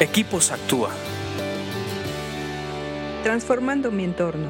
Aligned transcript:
Equipos 0.00 0.50
Actúa. 0.50 0.90
Transformando 3.22 3.92
mi 3.92 4.02
entorno. 4.02 4.48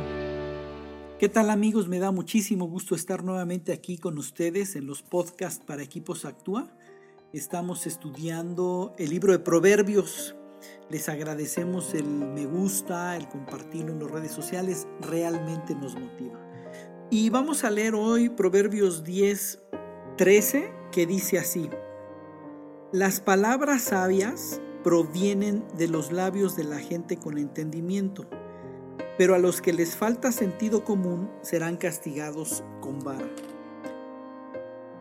¿Qué 1.19 1.29
tal 1.29 1.51
amigos? 1.51 1.87
Me 1.87 1.99
da 1.99 2.11
muchísimo 2.13 2.65
gusto 2.65 2.95
estar 2.95 3.23
nuevamente 3.23 3.75
aquí 3.75 3.99
con 3.99 4.17
ustedes 4.17 4.75
en 4.75 4.87
los 4.87 5.03
podcasts 5.03 5.63
para 5.63 5.83
Equipos 5.83 6.25
Actúa. 6.25 6.75
Estamos 7.35 7.87
estudiando 7.87 8.95
el 8.97 9.11
libro 9.11 9.33
de 9.33 9.39
Proverbios. 9.39 10.35
Les 10.89 11.11
agradecemos 11.11 11.93
el 11.93 12.07
me 12.07 12.47
gusta, 12.47 13.15
el 13.15 13.29
compartirlo 13.29 13.93
en 13.93 14.01
las 14.01 14.11
redes 14.11 14.33
sociales. 14.33 14.89
Realmente 15.03 15.75
nos 15.75 15.95
motiva. 15.95 16.41
Y 17.11 17.29
vamos 17.29 17.65
a 17.65 17.71
leer 17.71 17.95
hoy 17.95 18.31
Proverbios 18.31 19.05
10, 19.05 19.61
13, 20.17 20.73
que 20.91 21.05
dice 21.05 21.39
así. 21.39 21.69
Las 22.93 23.21
palabras 23.21 23.83
sabias 23.83 24.63
provienen 24.85 25.65
de 25.77 25.89
los 25.89 26.13
labios 26.13 26.55
de 26.55 26.65
la 26.65 26.79
gente 26.79 27.17
con 27.17 27.39
entendimiento, 27.39 28.27
pero 29.19 29.35
a 29.35 29.39
los 29.39 29.61
que 29.61 29.73
les 29.73 29.97
falta 29.97 30.31
sentido 30.31 30.85
común 30.85 31.31
serán 31.43 31.77
castigados 31.77 32.63
con 32.81 33.01
vara. 33.01 33.29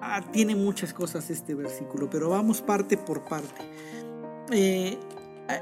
Ah, 0.02 0.22
tiene 0.31 0.55
muchas 0.55 0.94
cosas 0.94 1.30
este 1.30 1.53
versículo, 1.53 2.09
pero 2.09 2.30
vamos 2.30 2.61
parte 2.61 2.98
por 2.98 3.23
parte. 3.25 3.61
Eh, 4.52 4.98
eh, 5.49 5.61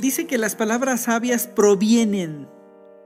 dice 0.00 0.26
que 0.26 0.38
las 0.38 0.54
palabras 0.54 1.02
sabias 1.02 1.46
provienen 1.46 2.48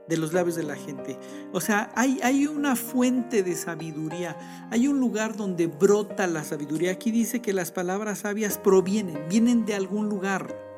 de 0.07 0.17
los 0.17 0.33
labios 0.33 0.55
de 0.55 0.63
la 0.63 0.75
gente. 0.75 1.17
O 1.53 1.61
sea, 1.61 1.91
hay, 1.95 2.19
hay 2.23 2.47
una 2.47 2.75
fuente 2.75 3.43
de 3.43 3.55
sabiduría, 3.55 4.67
hay 4.69 4.87
un 4.87 4.99
lugar 4.99 5.35
donde 5.35 5.67
brota 5.67 6.27
la 6.27 6.43
sabiduría. 6.43 6.91
Aquí 6.91 7.11
dice 7.11 7.41
que 7.41 7.53
las 7.53 7.71
palabras 7.71 8.19
sabias 8.19 8.57
provienen, 8.57 9.17
vienen 9.29 9.65
de 9.65 9.75
algún 9.75 10.09
lugar. 10.09 10.71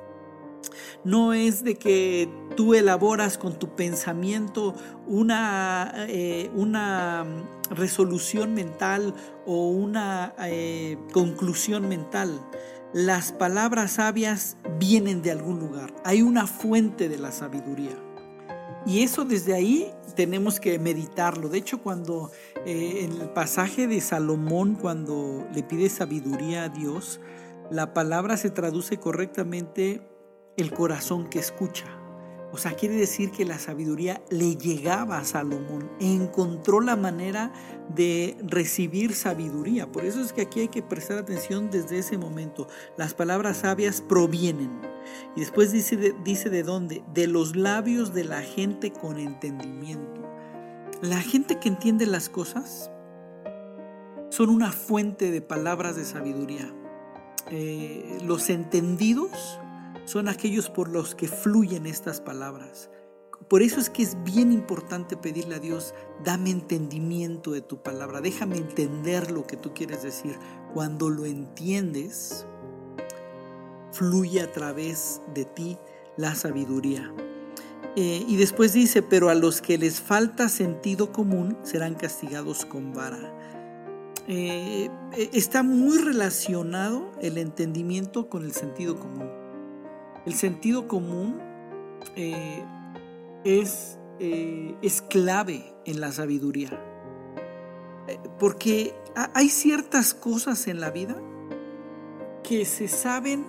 No 1.04 1.34
es 1.34 1.64
de 1.64 1.76
que 1.76 2.30
tú 2.56 2.74
elaboras 2.74 3.38
con 3.38 3.60
tu 3.60 3.76
pensamiento 3.76 4.76
una, 5.08 5.94
eh, 6.08 6.50
una 6.56 7.26
resolución 7.70 8.54
mental 8.54 9.14
o 9.46 9.70
una 9.70 10.34
eh, 10.46 10.98
conclusión 11.12 11.90
mental. 11.90 12.40
Las 12.94 13.32
palabras 13.32 13.94
sabias 13.94 14.58
vienen 14.80 15.22
de 15.22 15.32
algún 15.32 15.60
lugar. 15.60 15.94
Hay 16.06 16.22
una 16.22 16.48
fuente 16.48 17.10
de 17.10 17.18
la 17.18 17.32
sabiduría. 17.32 17.98
Y 18.86 19.04
eso 19.04 19.24
desde 19.24 19.54
ahí 19.54 19.92
tenemos 20.16 20.60
que 20.60 20.78
meditarlo. 20.78 21.50
De 21.50 21.58
hecho, 21.58 21.82
cuando 21.82 22.32
eh, 22.66 23.06
en 23.06 23.22
el 23.22 23.30
pasaje 23.30 23.88
de 23.88 24.02
Salomón, 24.02 24.76
cuando 24.76 25.48
le 25.54 25.64
pide 25.64 25.90
sabiduría 25.90 26.64
a 26.64 26.70
Dios, 26.70 27.22
la 27.72 27.94
palabra 27.94 28.36
se 28.38 28.50
traduce 28.50 28.98
correctamente 28.98 30.02
el 30.58 30.72
corazón 30.72 31.30
que 31.30 31.40
escucha. 31.40 31.86
O 32.52 32.58
sea, 32.58 32.74
quiere 32.74 32.94
decir 32.94 33.32
que 33.32 33.46
la 33.46 33.58
sabiduría 33.58 34.22
le 34.30 34.56
llegaba 34.56 35.18
a 35.18 35.26
Salomón, 35.26 35.90
encontró 36.00 36.82
la 36.82 36.96
manera 36.96 37.52
de 37.96 38.38
recibir 38.44 39.16
sabiduría. 39.16 39.92
Por 39.92 40.06
eso 40.06 40.22
es 40.22 40.34
que 40.34 40.42
aquí 40.42 40.60
hay 40.60 40.68
que 40.68 40.84
prestar 40.84 41.18
atención 41.18 41.72
desde 41.72 41.98
ese 41.98 42.20
momento. 42.20 42.68
Las 42.96 43.16
palabras 43.16 43.58
sabias 43.58 44.02
provienen. 44.02 44.93
Y 45.36 45.42
después 45.42 45.72
dice 45.72 45.98
de, 45.98 46.16
dice 46.24 46.50
de 46.50 46.64
dónde? 46.64 47.04
De 47.14 47.28
los 47.28 47.56
labios 47.56 48.14
de 48.14 48.24
la 48.24 48.42
gente 48.42 48.92
con 48.92 49.18
entendimiento. 49.18 50.22
La 51.02 51.20
gente 51.20 51.60
que 51.60 51.70
entiende 51.70 52.06
las 52.06 52.30
cosas 52.30 52.92
son 54.30 54.50
una 54.50 54.72
fuente 54.72 55.32
de 55.32 55.42
palabras 55.42 55.96
de 55.96 56.06
sabiduría. 56.06 56.74
Eh, 57.52 58.20
los 58.24 58.50
entendidos 58.50 59.60
son 60.06 60.28
aquellos 60.28 60.70
por 60.70 60.90
los 60.90 61.14
que 61.16 61.28
fluyen 61.28 61.86
estas 61.86 62.22
palabras. 62.22 62.90
Por 63.50 63.62
eso 63.62 63.80
es 63.80 63.90
que 63.90 64.04
es 64.04 64.18
bien 64.24 64.52
importante 64.52 65.18
pedirle 65.18 65.56
a 65.56 65.60
Dios, 65.60 65.94
dame 66.24 66.50
entendimiento 66.50 67.52
de 67.52 67.62
tu 67.62 67.84
palabra, 67.84 68.22
déjame 68.22 68.58
entender 68.58 69.32
lo 69.32 69.46
que 69.46 69.58
tú 69.58 69.74
quieres 69.74 70.02
decir. 70.02 70.38
Cuando 70.74 71.10
lo 71.10 71.26
entiendes, 71.26 72.48
fluye 73.94 74.42
a 74.42 74.52
través 74.52 75.22
de 75.34 75.46
ti 75.46 75.78
la 76.18 76.36
sabiduría. 76.36 77.14
Eh, 77.96 78.26
y 78.28 78.38
después 78.38 78.74
dice, 78.74 79.04
pero 79.04 79.30
a 79.30 79.36
los 79.36 79.62
que 79.62 79.78
les 79.78 80.02
falta 80.02 80.50
sentido 80.50 81.12
común 81.12 81.58
serán 81.62 81.94
castigados 81.94 82.66
con 82.66 82.92
vara. 82.92 83.32
Eh, 84.28 84.90
está 85.32 85.62
muy 85.62 86.00
relacionado 86.00 87.12
el 87.22 87.38
entendimiento 87.38 88.30
con 88.30 88.44
el 88.44 88.54
sentido 88.54 88.98
común. 89.00 89.30
El 90.26 90.34
sentido 90.34 90.88
común 90.88 91.40
eh, 92.16 92.64
es, 93.44 94.00
es 94.20 95.02
clave 95.04 95.74
en 95.86 96.02
la 96.02 96.12
sabiduría. 96.12 96.82
Porque 98.40 98.96
hay 99.34 99.50
ciertas 99.50 100.14
cosas 100.14 100.68
en 100.68 100.80
la 100.80 100.90
vida 100.90 101.22
que 102.44 102.66
se 102.66 102.88
saben 102.88 103.46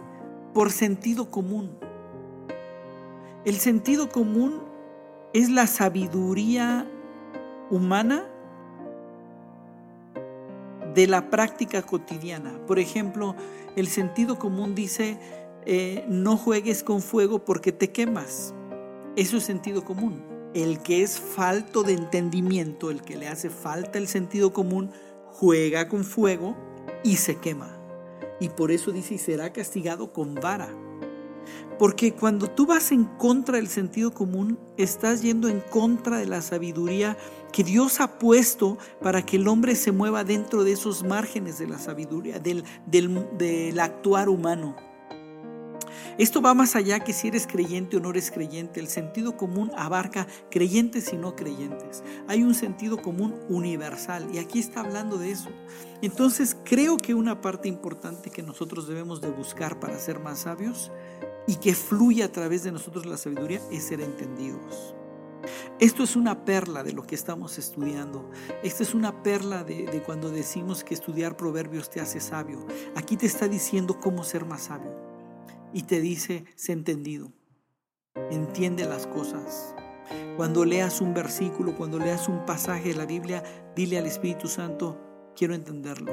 por 0.55 0.71
sentido 0.71 1.31
común. 1.31 1.77
El 3.45 3.57
sentido 3.57 4.09
común 4.09 4.63
es 5.35 5.51
la 5.51 5.67
sabiduría 5.67 6.89
humana 7.71 8.25
de 10.95 11.07
la 11.09 11.29
práctica 11.29 11.83
cotidiana. 11.83 12.59
Por 12.67 12.79
ejemplo, 12.79 13.35
el 13.75 13.89
sentido 13.89 14.39
común 14.39 14.75
dice, 14.77 15.19
eh, 15.67 16.05
no 16.09 16.37
juegues 16.37 16.85
con 16.85 17.03
fuego 17.03 17.45
porque 17.45 17.73
te 17.73 17.91
quemas. 17.91 18.55
Eso 19.17 19.39
es 19.39 19.45
sentido 19.45 19.85
común. 19.85 20.23
El 20.55 20.79
que 20.83 21.03
es 21.03 21.19
falto 21.19 21.83
de 21.83 21.95
entendimiento, 21.95 22.93
el 22.93 23.03
que 23.03 23.17
le 23.17 23.27
hace 23.27 23.51
falta 23.51 23.99
el 23.99 24.07
sentido 24.07 24.53
común, 24.53 24.93
juega 25.33 25.89
con 25.89 26.05
fuego 26.05 26.57
y 27.03 27.17
se 27.17 27.37
quema. 27.37 27.84
Y 28.41 28.49
por 28.49 28.71
eso 28.71 28.93
dice, 28.93 29.15
y 29.15 29.19
será 29.19 29.53
castigado 29.53 30.13
con 30.13 30.35
vara. 30.35 30.69
Porque 31.79 32.13
cuando 32.15 32.49
tú 32.49 32.67
vas 32.67 32.93
en 32.93 33.05
contra 33.05 33.57
del 33.57 33.69
sentido 33.69 34.13
común, 34.13 34.59
estás 34.77 35.23
yendo 35.23 35.49
en 35.49 35.61
contra 35.61 36.19
de 36.19 36.27
la 36.27 36.41
sabiduría 36.41 37.17
que 37.53 37.65
Dios 37.65 38.01
ha 38.01 38.19
puesto 38.19 38.79
para 39.03 39.23
que 39.23 39.37
el 39.37 39.49
hombre 39.49 39.75
se 39.75 39.93
mueva 39.93 40.25
dentro 40.25 40.65
de 40.65 40.73
esos 40.73 41.03
márgenes 41.03 41.59
de 41.59 41.67
la 41.67 41.79
sabiduría, 41.79 42.39
del, 42.39 42.65
del 42.87 43.81
actuar 43.81 44.29
humano. 44.29 44.77
Esto 46.17 46.41
va 46.41 46.55
más 46.55 46.77
allá 46.77 47.01
que 47.01 47.13
si 47.13 47.27
eres 47.27 47.49
creyente 47.49 47.97
o 47.97 48.01
no 48.01 48.11
eres 48.11 48.31
creyente. 48.31 48.79
El 48.79 48.87
sentido 48.87 49.37
común 49.37 49.73
abarca 49.77 50.29
creyentes 50.49 51.13
y 51.13 51.17
no 51.17 51.35
creyentes. 51.35 52.05
Hay 52.29 52.45
un 52.45 52.55
sentido 52.55 53.03
común 53.03 53.35
universal 53.49 54.29
y 54.33 54.39
aquí 54.39 54.61
está 54.61 54.81
hablando 54.81 55.19
de 55.19 55.33
eso. 55.33 55.51
Entonces 56.03 56.57
creo 56.65 56.99
que 56.99 57.15
una 57.15 57.41
parte 57.41 57.69
importante 57.69 58.31
que 58.31 58.45
nosotros 58.45 58.87
debemos 58.87 59.21
de 59.21 59.31
buscar 59.31 59.81
para 59.81 59.99
ser 59.99 60.21
más 60.21 60.41
sabios 60.41 60.93
y 61.49 61.57
que 61.57 61.75
fluye 61.75 62.23
a 62.23 62.31
través 62.31 62.63
de 62.63 62.71
nosotros 62.71 63.07
la 63.07 63.17
sabiduría 63.17 63.61
es 63.73 63.83
ser 63.83 64.01
entendidos. 64.01 64.95
Esto 65.81 66.05
es 66.05 66.15
una 66.15 66.45
perla 66.45 66.85
de 66.85 66.93
lo 66.93 67.03
que 67.03 67.17
estamos 67.17 67.59
estudiando. 67.59 68.31
Esta 68.63 68.85
es 68.85 68.95
una 68.95 69.25
perla 69.25 69.65
de, 69.65 70.01
cuando 70.07 70.31
decimos 70.31 70.85
que 70.85 70.95
estudiar 70.95 71.37
proverbios 71.37 71.91
te 71.91 72.01
hace 72.01 72.21
sabio. 72.21 72.65
Aquí 72.95 73.17
te 73.17 73.27
está 73.27 73.49
diciendo 73.49 73.99
cómo 74.01 74.23
ser 74.23 74.45
más 74.45 74.63
sabio 74.63 75.14
y 75.75 75.83
te 75.83 76.01
dice, 76.01 76.45
sé 76.55 76.73
entendido, 76.73 77.33
entiende 78.31 78.87
las 78.87 79.09
cosas. 79.09 79.75
Cuando 80.37 80.65
leas 80.65 81.01
un 81.01 81.13
versículo, 81.13 81.75
cuando 81.77 81.99
leas 81.99 82.29
un 82.29 82.47
pasaje 82.47 82.91
de 82.91 82.95
la 82.95 83.07
Biblia, 83.07 83.43
dile 83.75 83.99
al 83.99 84.07
Espíritu 84.07 84.47
Santo, 84.47 84.97
quiero 85.37 85.53
entenderlo, 85.53 86.13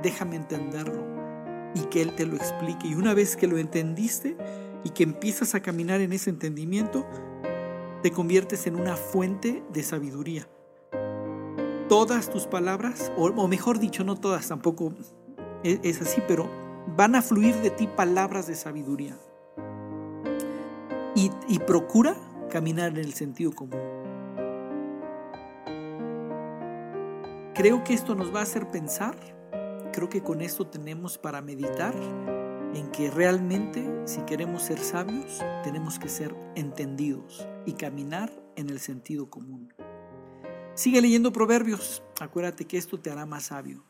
déjame 0.00 0.36
entenderlo 0.36 1.04
y 1.74 1.80
que 1.86 2.02
Él 2.02 2.14
te 2.14 2.24
lo 2.24 2.36
explique. 2.36 2.86
Y 2.86 2.94
una 2.94 3.14
vez 3.14 3.36
que 3.36 3.48
lo 3.48 3.58
entendiste 3.58 4.36
y 4.84 4.90
que 4.90 5.02
empiezas 5.02 5.56
a 5.56 5.60
caminar 5.60 6.00
en 6.00 6.12
ese 6.12 6.30
entendimiento, 6.30 7.04
te 8.02 8.12
conviertes 8.12 8.66
en 8.68 8.76
una 8.76 8.96
fuente 8.96 9.64
de 9.72 9.82
sabiduría. 9.82 10.48
Todas 11.88 12.30
tus 12.30 12.46
palabras, 12.46 13.10
o, 13.16 13.48
mejor 13.48 13.80
dicho, 13.80 14.04
no 14.04 14.14
todas, 14.14 14.46
tampoco 14.46 14.94
es 15.64 16.00
así, 16.00 16.22
pero 16.28 16.48
van 16.96 17.14
a 17.14 17.22
fluir 17.22 17.54
de 17.56 17.70
ti 17.70 17.86
palabras 17.86 18.46
de 18.46 18.54
sabiduría. 18.54 19.16
Y, 21.14 21.58
procura 21.66 22.16
caminar 22.50 22.92
en 22.92 22.96
el 22.96 23.12
sentido 23.12 23.52
común. 23.52 23.80
Creo 27.54 27.84
que 27.84 27.92
esto 27.92 28.14
nos 28.14 28.34
va 28.34 28.40
a 28.40 28.44
hacer 28.44 28.70
pensar, 28.70 29.14
creo 29.92 30.08
que 30.08 30.22
con 30.22 30.40
esto 30.40 30.66
tenemos 30.66 31.18
para 31.18 31.42
meditar 31.42 31.94
en 32.74 32.90
que 32.90 33.10
realmente 33.10 33.86
si 34.06 34.22
queremos 34.22 34.62
ser 34.62 34.78
sabios, 34.78 35.42
tenemos 35.62 35.98
que 35.98 36.08
ser 36.08 36.34
entendidos 36.54 37.46
y 37.66 37.74
caminar 37.74 38.32
en 38.56 38.70
el 38.70 38.80
sentido 38.80 39.28
común. 39.28 39.74
Sigue 40.74 41.02
leyendo 41.02 41.32
proverbios, 41.32 42.02
acuérdate 42.20 42.64
que 42.64 42.78
esto 42.78 42.98
te 42.98 43.10
hará 43.10 43.26
más 43.26 43.44
sabio. 43.44 43.89